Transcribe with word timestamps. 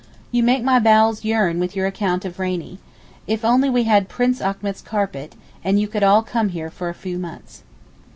You 0.31 0.41
make 0.41 0.63
my 0.63 0.79
bowels 0.79 1.23
yearn 1.23 1.59
with 1.59 1.75
your 1.75 1.85
account 1.85 2.25
of 2.25 2.39
Rainie. 2.39 2.79
If 3.27 3.45
only 3.45 3.69
we 3.69 3.83
had 3.83 4.09
Prince 4.09 4.41
Achmet's 4.41 4.81
carpet, 4.81 5.35
and 5.63 5.79
you 5.79 5.87
could 5.87 6.01
all 6.01 6.23
come 6.23 6.49
here 6.49 6.71
for 6.71 6.89
a 6.89 6.95
few 6.95 7.19
months. 7.19 7.61